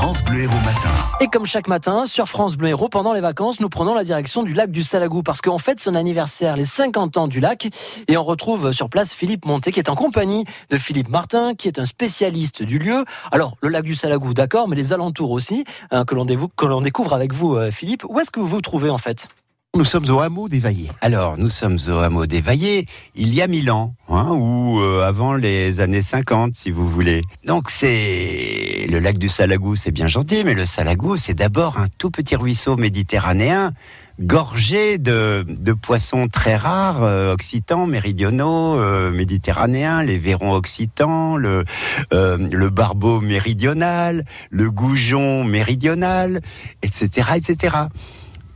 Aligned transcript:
France 0.00 0.22
Bleu 0.22 0.44
Héros 0.44 0.60
Matin. 0.64 0.88
Et 1.20 1.26
comme 1.26 1.44
chaque 1.44 1.68
matin, 1.68 2.06
sur 2.06 2.26
France 2.26 2.56
Bleu 2.56 2.68
Héros, 2.68 2.88
pendant 2.88 3.12
les 3.12 3.20
vacances, 3.20 3.60
nous 3.60 3.68
prenons 3.68 3.92
la 3.92 4.02
direction 4.02 4.42
du 4.42 4.54
lac 4.54 4.70
du 4.70 4.82
Salagou 4.82 5.22
parce 5.22 5.42
qu'en 5.42 5.58
fait, 5.58 5.78
son 5.78 5.94
anniversaire, 5.94 6.56
les 6.56 6.64
50 6.64 7.18
ans 7.18 7.28
du 7.28 7.38
lac. 7.38 7.68
Et 8.08 8.16
on 8.16 8.24
retrouve 8.24 8.72
sur 8.72 8.88
place 8.88 9.12
Philippe 9.12 9.44
Monté 9.44 9.72
qui 9.72 9.78
est 9.78 9.90
en 9.90 9.94
compagnie 9.94 10.46
de 10.70 10.78
Philippe 10.78 11.10
Martin, 11.10 11.54
qui 11.54 11.68
est 11.68 11.78
un 11.78 11.84
spécialiste 11.84 12.62
du 12.62 12.78
lieu. 12.78 13.04
Alors, 13.30 13.58
le 13.60 13.68
lac 13.68 13.84
du 13.84 13.94
Salagou, 13.94 14.32
d'accord, 14.32 14.68
mais 14.68 14.76
les 14.76 14.94
alentours 14.94 15.32
aussi, 15.32 15.66
hein, 15.90 16.06
que 16.06 16.14
l'on 16.14 16.80
découvre 16.80 17.12
avec 17.12 17.34
vous, 17.34 17.56
euh, 17.56 17.70
Philippe. 17.70 18.06
Où 18.08 18.18
est-ce 18.20 18.30
que 18.30 18.40
vous 18.40 18.46
vous 18.46 18.62
trouvez 18.62 18.88
en 18.88 18.96
fait? 18.96 19.28
Nous 19.76 19.84
sommes 19.84 20.10
au 20.10 20.18
hameau 20.18 20.48
d'Évaillé. 20.48 20.90
Alors, 21.00 21.38
nous 21.38 21.48
sommes 21.48 21.78
au 21.86 21.98
hameau 21.98 22.26
d'Évaillé 22.26 22.86
il 23.14 23.32
y 23.32 23.40
a 23.40 23.46
mille 23.46 23.70
ans, 23.70 23.92
hein, 24.08 24.32
ou 24.32 24.80
euh, 24.80 25.06
avant 25.06 25.34
les 25.34 25.78
années 25.78 26.02
50, 26.02 26.56
si 26.56 26.72
vous 26.72 26.88
voulez. 26.88 27.22
Donc, 27.44 27.70
c'est 27.70 28.49
le 28.90 28.98
lac 28.98 29.18
du 29.18 29.28
Salagou, 29.28 29.76
c'est 29.76 29.92
bien 29.92 30.08
gentil, 30.08 30.42
mais 30.44 30.54
le 30.54 30.64
Salagou, 30.64 31.16
c'est 31.16 31.34
d'abord 31.34 31.78
un 31.78 31.86
tout 31.98 32.10
petit 32.10 32.36
ruisseau 32.36 32.76
méditerranéen 32.76 33.72
gorgé 34.20 34.98
de, 34.98 35.46
poissons 35.80 36.28
très 36.28 36.56
rares, 36.56 37.02
euh, 37.02 37.32
occitans, 37.32 37.86
méridionaux, 37.86 38.78
euh, 38.78 39.10
méditerranéens, 39.10 40.02
les 40.02 40.18
verrons 40.18 40.52
occitans, 40.52 41.36
le, 41.36 41.64
le 42.10 42.68
barbeau 42.68 43.20
méridional, 43.20 44.24
le 44.50 44.70
goujon 44.70 45.44
méridional, 45.44 46.40
etc., 46.82 47.30
etc. 47.36 47.76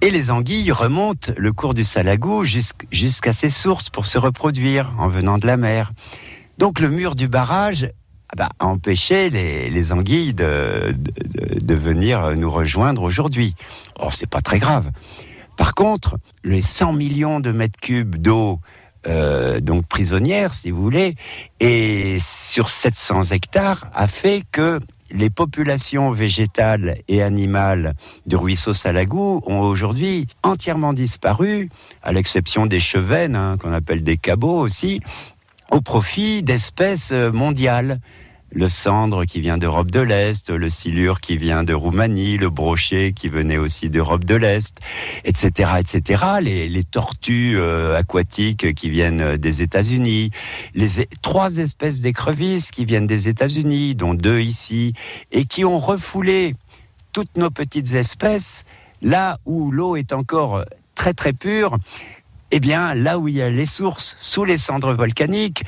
Et 0.00 0.10
les 0.10 0.32
anguilles 0.32 0.72
remontent 0.72 1.32
le 1.36 1.52
cours 1.52 1.74
du 1.74 1.84
Salagou 1.84 2.44
jusqu'à 2.44 3.32
ses 3.32 3.50
sources 3.50 3.88
pour 3.88 4.06
se 4.06 4.18
reproduire 4.18 4.94
en 4.98 5.06
venant 5.06 5.38
de 5.38 5.46
la 5.46 5.56
mer. 5.56 5.92
Donc 6.58 6.80
le 6.80 6.88
mur 6.88 7.14
du 7.14 7.28
barrage 7.28 7.88
bah, 8.36 8.50
a 8.58 8.66
empêché 8.66 9.30
les, 9.30 9.92
anguilles 9.92 10.34
de, 10.34 10.94
venir 11.74 12.34
nous 12.36 12.50
rejoindre 12.50 13.02
aujourd'hui. 13.02 13.54
Or, 13.96 14.12
c'est 14.14 14.28
pas 14.28 14.40
très 14.40 14.58
grave. 14.58 14.90
Par 15.56 15.74
contre, 15.74 16.16
les 16.44 16.62
100 16.62 16.92
millions 16.92 17.40
de 17.40 17.52
mètres 17.52 17.78
cubes 17.80 18.16
d'eau 18.16 18.60
euh, 19.06 19.60
donc 19.60 19.86
prisonnière, 19.86 20.54
si 20.54 20.70
vous 20.70 20.80
voulez, 20.80 21.16
et 21.58 22.18
sur 22.20 22.70
700 22.70 23.24
hectares, 23.32 23.84
a 23.94 24.06
fait 24.06 24.42
que 24.52 24.78
les 25.10 25.28
populations 25.28 26.10
végétales 26.10 26.96
et 27.08 27.22
animales 27.22 27.94
du 28.26 28.36
ruisseau 28.36 28.74
Salagou 28.74 29.42
ont 29.46 29.60
aujourd'hui 29.60 30.26
entièrement 30.42 30.92
disparu, 30.92 31.68
à 32.02 32.12
l'exception 32.12 32.66
des 32.66 32.80
chevennes, 32.80 33.36
hein, 33.36 33.56
qu'on 33.58 33.72
appelle 33.72 34.02
des 34.02 34.16
cabots 34.16 34.60
aussi, 34.60 35.00
au 35.72 35.80
profit 35.80 36.42
d'espèces 36.42 37.10
mondiales 37.12 37.98
le 38.54 38.68
cendre 38.68 39.24
qui 39.24 39.40
vient 39.40 39.56
d'Europe 39.56 39.90
de 39.90 40.00
l'Est, 40.00 40.50
le 40.50 40.68
silure 40.68 41.20
qui 41.20 41.38
vient 41.38 41.64
de 41.64 41.72
Roumanie, 41.72 42.36
le 42.36 42.50
brochet 42.50 43.14
qui 43.14 43.28
venait 43.28 43.56
aussi 43.56 43.88
d'Europe 43.88 44.24
de 44.24 44.34
l'Est, 44.34 44.76
etc., 45.24 45.70
etc. 45.78 46.24
Les, 46.42 46.84
tortues 46.84 47.54
euh, 47.56 47.96
aquatiques 47.96 48.74
qui 48.74 48.90
viennent 48.90 49.38
des 49.38 49.62
États-Unis, 49.62 50.30
les 50.74 51.08
trois 51.22 51.56
espèces 51.56 52.02
d'écrevisses 52.02 52.70
qui 52.70 52.84
viennent 52.84 53.06
des 53.06 53.28
États-Unis, 53.28 53.94
dont 53.94 54.12
deux 54.12 54.40
ici, 54.40 54.92
et 55.30 55.46
qui 55.46 55.64
ont 55.64 55.78
refoulé 55.78 56.54
toutes 57.12 57.36
nos 57.36 57.50
petites 57.50 57.94
espèces 57.94 58.64
là 59.00 59.38
où 59.46 59.70
l'eau 59.70 59.96
est 59.96 60.12
encore 60.12 60.64
très 60.94 61.14
très 61.14 61.32
pure. 61.32 61.78
Eh 62.54 62.60
bien, 62.60 62.94
là 62.94 63.18
où 63.18 63.28
il 63.28 63.36
y 63.36 63.42
a 63.42 63.48
les 63.48 63.64
sources, 63.64 64.14
sous 64.20 64.44
les 64.44 64.58
cendres 64.58 64.92
volcaniques, 64.92 65.64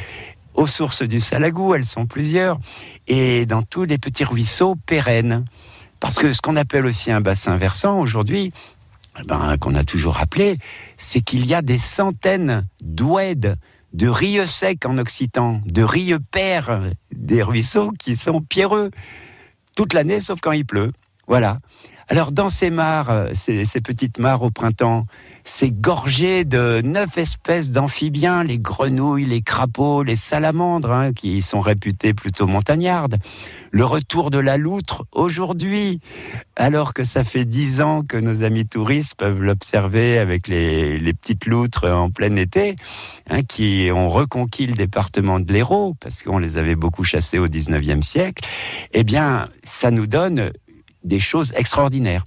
aux 0.52 0.66
sources 0.66 1.00
du 1.00 1.18
Salagou, 1.18 1.74
elles 1.74 1.86
sont 1.86 2.04
plusieurs, 2.04 2.60
et 3.06 3.46
dans 3.46 3.62
tous 3.62 3.84
les 3.84 3.96
petits 3.96 4.22
ruisseaux 4.22 4.76
pérennes. 4.76 5.46
Parce 5.98 6.16
que 6.16 6.30
ce 6.32 6.42
qu'on 6.42 6.56
appelle 6.56 6.84
aussi 6.84 7.10
un 7.10 7.22
bassin 7.22 7.56
versant 7.56 7.98
aujourd'hui, 7.98 8.52
eh 9.18 9.22
ben, 9.24 9.56
qu'on 9.56 9.74
a 9.76 9.84
toujours 9.84 10.18
appelé, 10.18 10.58
c'est 10.98 11.22
qu'il 11.22 11.46
y 11.46 11.54
a 11.54 11.62
des 11.62 11.78
centaines 11.78 12.68
d'ouèdes, 12.82 13.56
de 13.94 14.08
rieux 14.08 14.44
secs 14.44 14.84
en 14.84 14.98
occitan, 14.98 15.62
de 15.64 15.82
rieux 15.82 16.20
pères, 16.20 16.82
des 17.14 17.42
ruisseaux 17.42 17.92
qui 17.98 18.14
sont 18.14 18.42
pierreux 18.42 18.90
toute 19.74 19.94
l'année 19.94 20.20
sauf 20.20 20.38
quand 20.42 20.52
il 20.52 20.66
pleut. 20.66 20.92
Voilà. 21.26 21.58
Alors 22.08 22.32
dans 22.32 22.50
ces 22.50 22.70
mares, 22.70 23.28
ces, 23.32 23.64
ces 23.64 23.80
petites 23.80 24.18
mares 24.18 24.42
au 24.42 24.50
printemps, 24.50 25.06
c'est 25.44 25.70
gorgé 25.70 26.44
de 26.44 26.80
neuf 26.82 27.18
espèces 27.18 27.70
d'amphibiens, 27.70 28.44
les 28.44 28.58
grenouilles, 28.58 29.26
les 29.26 29.42
crapauds, 29.42 30.02
les 30.02 30.16
salamandres, 30.16 30.90
hein, 30.90 31.12
qui 31.12 31.42
sont 31.42 31.60
réputés 31.60 32.14
plutôt 32.14 32.46
montagnardes. 32.46 33.18
Le 33.70 33.84
retour 33.84 34.30
de 34.30 34.38
la 34.38 34.56
loutre 34.56 35.04
aujourd'hui, 35.12 36.00
alors 36.56 36.94
que 36.94 37.04
ça 37.04 37.24
fait 37.24 37.44
dix 37.44 37.82
ans 37.82 38.02
que 38.02 38.16
nos 38.16 38.42
amis 38.42 38.66
touristes 38.66 39.16
peuvent 39.16 39.42
l'observer 39.42 40.18
avec 40.18 40.48
les, 40.48 41.12
petites 41.12 41.46
loutres 41.46 41.84
en 41.84 42.10
plein 42.10 42.34
été, 42.36 42.76
hein, 43.28 43.42
qui 43.42 43.90
ont 43.92 44.08
reconquis 44.08 44.66
le 44.66 44.74
département 44.74 45.40
de 45.40 45.52
l'Hérault, 45.52 45.94
parce 46.00 46.22
qu'on 46.22 46.38
les 46.38 46.56
avait 46.56 46.76
beaucoup 46.76 47.04
chassés 47.04 47.38
au 47.38 47.48
19e 47.48 48.02
siècle, 48.02 48.44
eh 48.92 49.04
bien, 49.04 49.44
ça 49.62 49.90
nous 49.90 50.06
donne 50.06 50.50
des 51.04 51.20
choses 51.20 51.52
extraordinaires. 51.56 52.24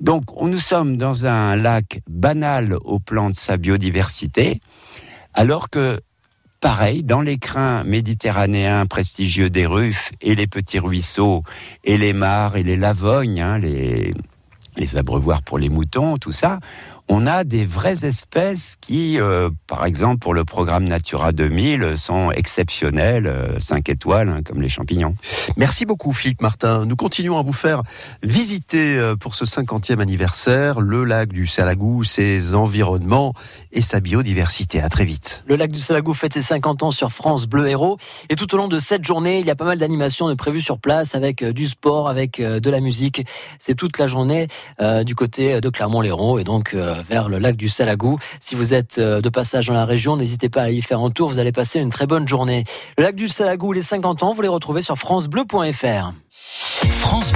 Donc, 0.00 0.24
nous 0.40 0.56
sommes 0.56 0.96
dans 0.96 1.26
un 1.26 1.56
lac 1.56 2.00
banal 2.08 2.76
au 2.84 2.98
plan 2.98 3.30
de 3.30 3.34
sa 3.34 3.56
biodiversité, 3.56 4.60
alors 5.34 5.68
que, 5.68 6.00
pareil, 6.60 7.02
dans 7.02 7.20
les 7.20 7.38
crins 7.38 7.84
méditerranéens 7.84 8.86
prestigieux 8.86 9.50
des 9.50 9.66
Ruffes 9.66 10.12
et 10.20 10.34
les 10.34 10.46
petits 10.46 10.78
ruisseaux 10.78 11.42
et 11.84 11.98
les 11.98 12.12
mares 12.12 12.56
et 12.56 12.62
les 12.62 12.76
lavognes, 12.76 13.40
hein, 13.40 13.58
les, 13.58 14.14
les 14.76 14.96
abreuvoirs 14.96 15.42
pour 15.42 15.58
les 15.58 15.68
moutons, 15.68 16.16
tout 16.16 16.32
ça, 16.32 16.60
on 17.12 17.26
a 17.26 17.42
des 17.42 17.64
vraies 17.64 18.04
espèces 18.04 18.76
qui, 18.80 19.20
euh, 19.20 19.50
par 19.66 19.84
exemple, 19.84 20.20
pour 20.20 20.32
le 20.32 20.44
programme 20.44 20.84
Natura 20.84 21.32
2000, 21.32 21.94
sont 21.96 22.30
exceptionnelles, 22.30 23.56
5 23.58 23.88
euh, 23.88 23.92
étoiles, 23.92 24.28
hein, 24.28 24.40
comme 24.44 24.62
les 24.62 24.68
champignons. 24.68 25.16
Merci 25.56 25.86
beaucoup, 25.86 26.12
Philippe 26.12 26.40
Martin. 26.40 26.86
Nous 26.86 26.94
continuons 26.94 27.36
à 27.36 27.42
vous 27.42 27.52
faire 27.52 27.82
visiter 28.22 28.96
euh, 28.96 29.16
pour 29.16 29.34
ce 29.34 29.44
50e 29.44 29.98
anniversaire 29.98 30.80
le 30.80 31.02
lac 31.02 31.32
du 31.32 31.48
Salagou, 31.48 32.04
ses 32.04 32.54
environnements 32.54 33.34
et 33.72 33.82
sa 33.82 33.98
biodiversité. 33.98 34.80
À 34.80 34.88
très 34.88 35.04
vite. 35.04 35.42
Le 35.48 35.56
lac 35.56 35.72
du 35.72 35.80
Salagou 35.80 36.14
fête 36.14 36.34
ses 36.34 36.42
50 36.42 36.84
ans 36.84 36.90
sur 36.92 37.10
France 37.10 37.48
Bleu 37.48 37.68
Héros. 37.68 37.98
Et 38.28 38.36
tout 38.36 38.54
au 38.54 38.56
long 38.56 38.68
de 38.68 38.78
cette 38.78 39.04
journée, 39.04 39.40
il 39.40 39.46
y 39.46 39.50
a 39.50 39.56
pas 39.56 39.64
mal 39.64 39.78
d'animations 39.78 40.34
prévues 40.36 40.60
sur 40.60 40.78
place 40.78 41.16
avec 41.16 41.44
du 41.44 41.66
sport, 41.66 42.08
avec 42.08 42.40
de 42.40 42.70
la 42.70 42.78
musique. 42.78 43.26
C'est 43.58 43.74
toute 43.74 43.98
la 43.98 44.06
journée 44.06 44.46
du 45.04 45.16
côté 45.16 45.60
de 45.60 45.68
Clermont-Lérault. 45.68 46.38
Et 46.38 46.44
donc, 46.44 46.76
vers 47.02 47.28
le 47.28 47.38
lac 47.38 47.56
du 47.56 47.68
Salagou. 47.68 48.18
Si 48.40 48.54
vous 48.54 48.74
êtes 48.74 48.98
euh, 48.98 49.20
de 49.20 49.28
passage 49.28 49.66
dans 49.66 49.74
la 49.74 49.84
région, 49.84 50.16
n'hésitez 50.16 50.48
pas 50.48 50.62
à 50.62 50.70
y 50.70 50.82
faire 50.82 51.00
un 51.00 51.10
tour. 51.10 51.28
Vous 51.28 51.38
allez 51.38 51.52
passer 51.52 51.78
une 51.78 51.90
très 51.90 52.06
bonne 52.06 52.26
journée. 52.26 52.64
Le 52.98 53.04
lac 53.04 53.14
du 53.14 53.28
Salagou, 53.28 53.72
les 53.72 53.82
50 53.82 54.22
ans, 54.22 54.32
vous 54.32 54.42
les 54.42 54.48
retrouvez 54.48 54.82
sur 54.82 54.96
francebleu.fr. 54.96 56.12
France. 56.30 57.32